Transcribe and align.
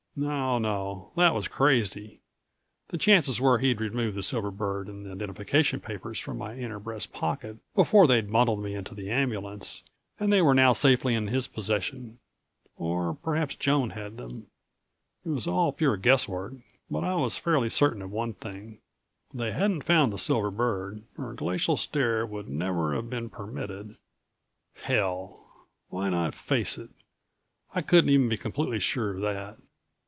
No, 0.13 0.59
no 0.59 1.13
that 1.15 1.33
was 1.33 1.47
crazy. 1.47 2.19
The 2.89 2.97
chances 2.97 3.39
were 3.39 3.59
he'd 3.59 3.79
removed 3.79 4.17
the 4.17 4.21
silver 4.21 4.51
bird 4.51 4.89
and 4.89 5.05
the 5.05 5.11
identification 5.13 5.79
papers 5.79 6.19
from 6.19 6.37
my 6.37 6.53
inner 6.57 6.79
breast 6.79 7.13
pocket 7.13 7.59
before 7.75 8.07
they'd 8.07 8.29
bundled 8.29 8.61
me 8.61 8.75
into 8.75 8.93
the 8.93 9.09
ambulance 9.09 9.83
and 10.19 10.31
they 10.31 10.41
were 10.41 10.53
now 10.53 10.73
safely 10.73 11.15
in 11.15 11.27
his 11.27 11.47
possession. 11.47 12.19
Or 12.75 13.13
perhaps 13.23 13.55
Joan 13.55 13.91
had 13.91 14.17
them. 14.17 14.47
It 15.23 15.29
was 15.29 15.47
all 15.47 15.71
pure 15.71 15.95
guesswork, 15.95 16.55
but 16.89 17.05
I 17.05 17.15
was 17.15 17.37
fairly 17.37 17.69
certain 17.69 18.01
of 18.01 18.11
one 18.11 18.33
thing. 18.33 18.79
They 19.33 19.53
hadn't 19.53 19.85
found 19.85 20.11
the 20.11 20.19
silver 20.19 20.51
bird 20.51 21.03
or 21.17 21.33
Glacial 21.35 21.77
Stare 21.77 22.25
would 22.25 22.49
never 22.49 22.93
have 22.95 23.09
been 23.09 23.29
permitted 23.29 23.95
Hell... 24.75 25.69
why 25.87 26.09
not 26.09 26.35
face 26.35 26.77
it. 26.77 26.89
I 27.73 27.79
couldn't 27.81 28.09
even 28.09 28.27
be 28.27 28.35
completely 28.35 28.81
sure 28.81 29.11
of 29.15 29.21
that. 29.21 29.57